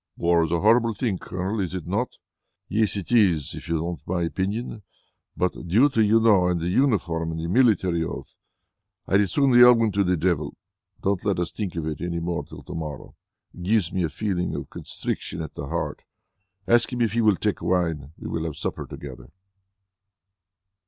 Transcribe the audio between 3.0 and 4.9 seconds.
is, if you want my opinion.